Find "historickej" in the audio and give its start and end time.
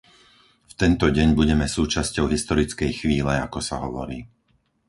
2.35-2.91